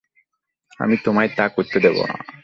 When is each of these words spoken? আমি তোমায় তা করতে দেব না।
আমি 0.79 0.95
তোমায় 1.05 1.29
তা 1.37 1.45
করতে 1.49 1.77
দেব 1.79 1.97
না। 2.07 2.15